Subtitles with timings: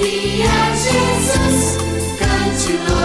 [0.00, 1.76] Louve a Jesus.
[2.18, 2.97] Cante, louve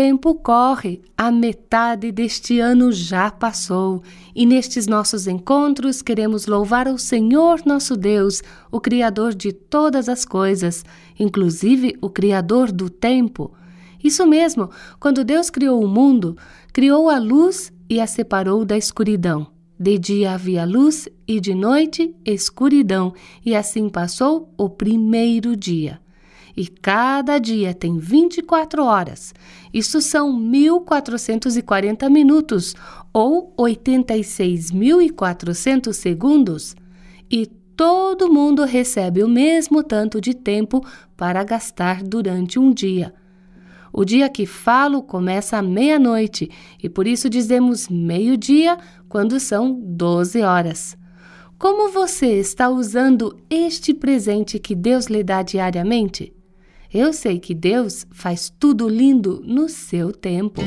[0.00, 4.02] tempo corre, a metade deste ano já passou,
[4.34, 10.24] e nestes nossos encontros queremos louvar ao Senhor nosso Deus, o Criador de todas as
[10.24, 10.86] coisas,
[11.18, 13.52] inclusive o Criador do tempo.
[14.02, 16.34] Isso mesmo, quando Deus criou o mundo,
[16.72, 19.48] criou a luz e a separou da escuridão.
[19.78, 23.12] De dia havia luz e de noite escuridão,
[23.44, 26.00] e assim passou o primeiro dia
[26.56, 29.34] e cada dia tem 24 horas.
[29.72, 32.74] Isso são 1440 minutos
[33.12, 36.74] ou 86.400 segundos.
[37.30, 37.46] E
[37.76, 40.84] todo mundo recebe o mesmo tanto de tempo
[41.16, 43.14] para gastar durante um dia.
[43.92, 46.48] O dia que falo começa à meia-noite
[46.82, 48.78] e por isso dizemos meio-dia
[49.08, 50.96] quando são 12 horas.
[51.58, 56.32] Como você está usando este presente que Deus lhe dá diariamente?
[56.92, 60.60] Eu sei que Deus faz tudo lindo no seu tempo.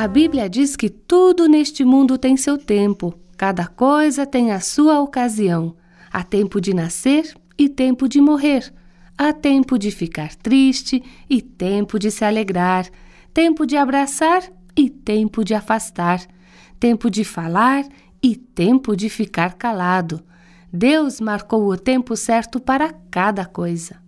[0.00, 4.98] A Bíblia diz que tudo neste mundo tem seu tempo, cada coisa tem a sua
[4.98, 5.76] ocasião.
[6.10, 8.72] Há tempo de nascer e tempo de morrer.
[9.18, 12.88] Há tempo de ficar triste e tempo de se alegrar.
[13.34, 14.42] Tempo de abraçar
[14.74, 16.26] e tempo de afastar.
[16.78, 17.84] Tempo de falar
[18.22, 20.24] e tempo de ficar calado.
[20.72, 23.99] Deus marcou o tempo certo para cada coisa.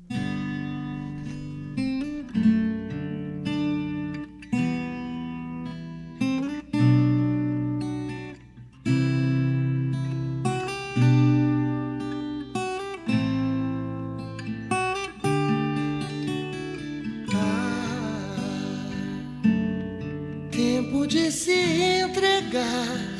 [22.72, 23.12] time.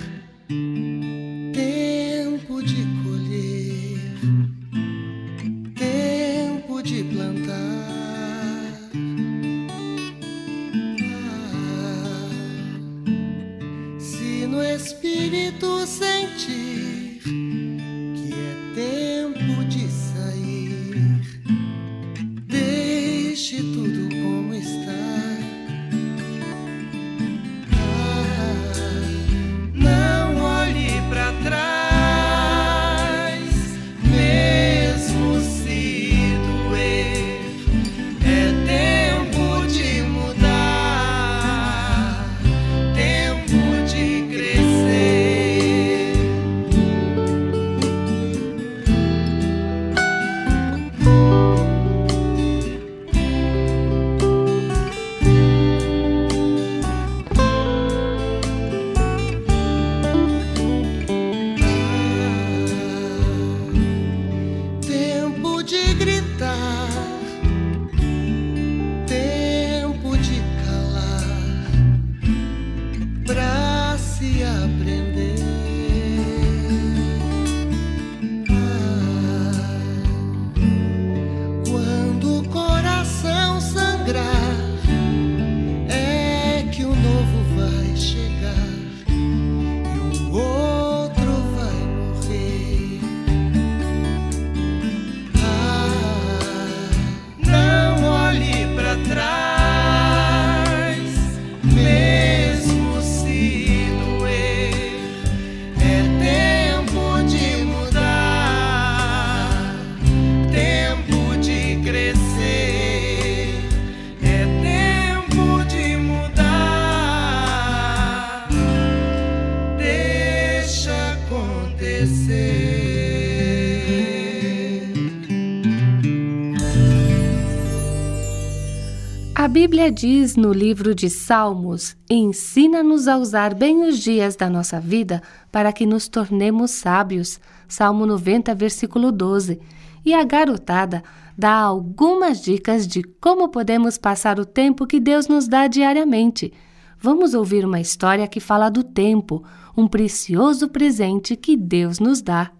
[129.83, 135.21] Bíblia diz no livro de Salmos: Ensina-nos a usar bem os dias da nossa vida
[135.51, 137.41] para que nos tornemos sábios.
[137.67, 139.59] Salmo 90, versículo 12.
[140.05, 141.03] E a garotada
[141.37, 146.53] dá algumas dicas de como podemos passar o tempo que Deus nos dá diariamente.
[146.97, 149.43] Vamos ouvir uma história que fala do tempo,
[149.77, 152.53] um precioso presente que Deus nos dá.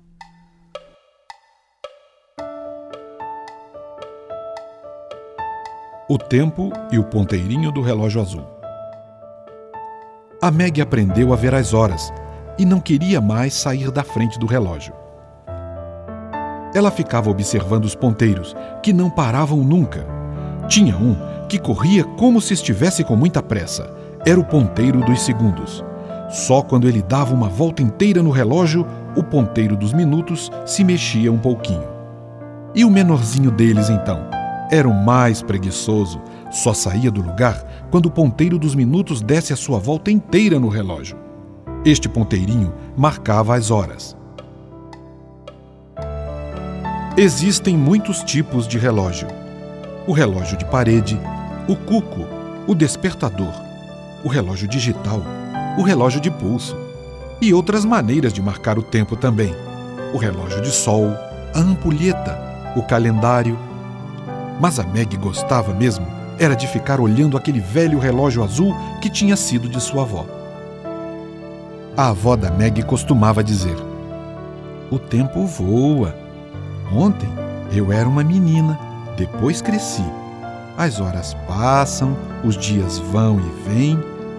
[6.13, 8.45] O tempo e o ponteirinho do relógio azul.
[10.43, 12.13] A Meg aprendeu a ver as horas
[12.59, 14.93] e não queria mais sair da frente do relógio.
[16.75, 20.07] Ela ficava observando os ponteiros, que não paravam nunca.
[20.69, 21.17] Tinha um
[21.49, 23.91] que corria como se estivesse com muita pressa.
[24.27, 25.83] Era o ponteiro dos segundos.
[26.29, 31.33] Só quando ele dava uma volta inteira no relógio, o ponteiro dos minutos se mexia
[31.33, 31.89] um pouquinho.
[32.75, 34.42] E o menorzinho deles, então?
[34.71, 36.21] Era o mais preguiçoso.
[36.51, 40.69] Só saía do lugar quando o ponteiro dos minutos desse a sua volta inteira no
[40.69, 41.17] relógio.
[41.85, 44.17] Este ponteirinho marcava as horas.
[47.17, 49.29] Existem muitos tipos de relógio:
[50.07, 51.21] o relógio de parede,
[51.69, 52.27] o cuco,
[52.67, 53.53] o despertador,
[54.25, 55.23] o relógio digital,
[55.79, 56.77] o relógio de pulso
[57.41, 59.55] e outras maneiras de marcar o tempo também:
[60.15, 61.09] o relógio de sol,
[61.55, 62.39] a ampulheta,
[62.77, 63.59] o calendário.
[64.61, 66.07] Mas a Meg gostava mesmo
[66.39, 70.27] era de ficar olhando aquele velho relógio azul que tinha sido de sua avó.
[71.97, 73.77] A avó da Meg costumava dizer:
[74.91, 76.15] O tempo voa.
[76.93, 77.29] Ontem
[77.73, 78.79] eu era uma menina,
[79.17, 80.05] depois cresci.
[80.77, 83.99] As horas passam, os dias vão e vêm,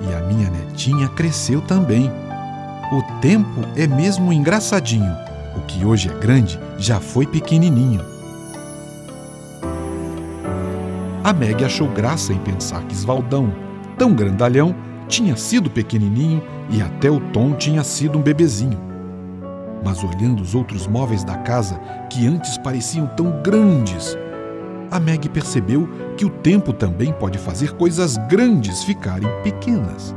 [0.10, 2.12] e a minha netinha cresceu também.
[2.92, 5.16] O tempo é mesmo engraçadinho.
[5.56, 8.13] O que hoje é grande já foi pequenininho.
[11.24, 13.54] A Meg achou graça em pensar que Esvaldão,
[13.98, 14.76] tão grandalhão,
[15.08, 18.78] tinha sido pequenininho e até o Tom tinha sido um bebezinho.
[19.86, 24.18] Mas olhando os outros móveis da casa, que antes pareciam tão grandes,
[24.92, 25.88] a Meg percebeu
[26.18, 30.14] que o tempo também pode fazer coisas grandes ficarem pequenas.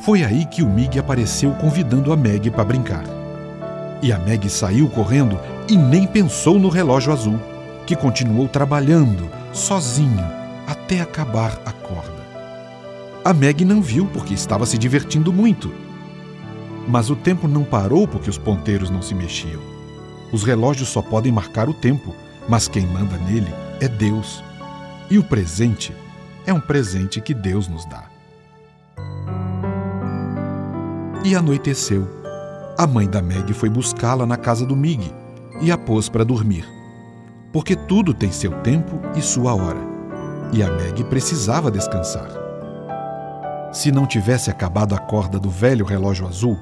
[0.00, 3.04] Foi aí que o Mig apareceu convidando a Meg para brincar.
[4.02, 7.38] E a Meg saiu correndo e nem pensou no relógio azul,
[7.86, 10.24] que continuou trabalhando, sozinho,
[10.66, 12.20] até acabar a corda.
[13.24, 15.72] A Meg não viu porque estava se divertindo muito.
[16.88, 19.60] Mas o tempo não parou porque os ponteiros não se mexiam.
[20.32, 22.14] Os relógios só podem marcar o tempo,
[22.48, 24.42] mas quem manda nele é Deus.
[25.10, 25.94] E o presente
[26.46, 28.04] é um presente que Deus nos dá.
[31.24, 32.08] E anoiteceu.
[32.78, 35.12] A mãe da Meg foi buscá-la na casa do Mig
[35.60, 36.79] e a pôs para dormir.
[37.52, 39.80] Porque tudo tem seu tempo e sua hora.
[40.52, 42.30] E a Meg precisava descansar.
[43.72, 46.58] Se não tivesse acabado a corda do velho relógio azul,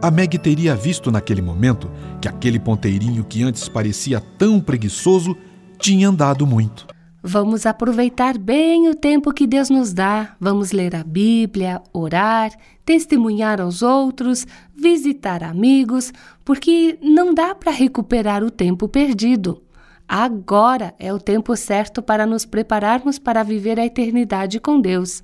[0.00, 5.36] a Meg teria visto naquele momento que aquele ponteirinho que antes parecia tão preguiçoso
[5.78, 6.86] tinha andado muito.
[7.26, 10.36] Vamos aproveitar bem o tempo que Deus nos dá.
[10.38, 12.52] Vamos ler a Bíblia, orar,
[12.84, 16.12] testemunhar aos outros, visitar amigos,
[16.44, 19.63] porque não dá para recuperar o tempo perdido.
[20.08, 25.22] Agora é o tempo certo para nos prepararmos para viver a eternidade com Deus.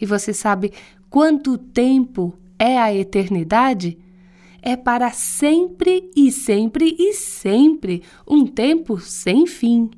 [0.00, 0.72] E você sabe
[1.08, 3.98] quanto tempo é a eternidade?
[4.60, 9.90] É para sempre e sempre e sempre um tempo sem fim.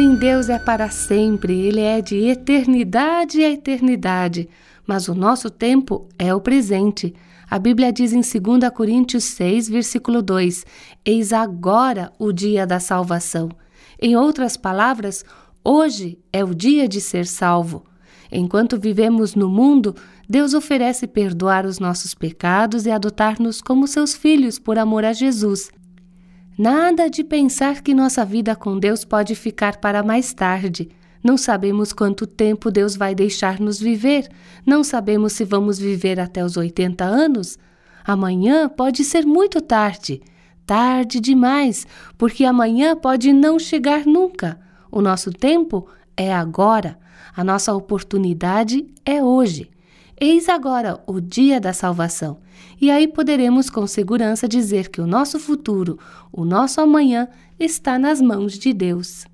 [0.00, 4.48] Sim, Deus é para sempre, Ele é de eternidade a eternidade,
[4.86, 7.14] mas o nosso tempo é o presente.
[7.50, 10.64] A Bíblia diz em 2 Coríntios 6, versículo 2:
[11.04, 13.50] Eis agora o dia da salvação.
[14.00, 15.22] Em outras palavras,
[15.62, 17.84] hoje é o dia de ser salvo.
[18.32, 19.94] Enquanto vivemos no mundo,
[20.26, 25.70] Deus oferece perdoar os nossos pecados e adotar-nos como seus filhos por amor a Jesus.
[26.58, 30.90] Nada de pensar que nossa vida com Deus pode ficar para mais tarde.
[31.22, 34.28] Não sabemos quanto tempo Deus vai deixar-nos viver.
[34.66, 37.58] Não sabemos se vamos viver até os 80 anos.
[38.04, 40.22] Amanhã pode ser muito tarde.
[40.66, 44.58] Tarde demais, porque amanhã pode não chegar nunca.
[44.90, 46.98] O nosso tempo é agora.
[47.36, 49.70] A nossa oportunidade é hoje.
[50.22, 52.40] Eis agora o dia da salvação.
[52.78, 55.98] E aí poderemos com segurança dizer que o nosso futuro,
[56.30, 57.26] o nosso amanhã,
[57.58, 59.24] está nas mãos de Deus.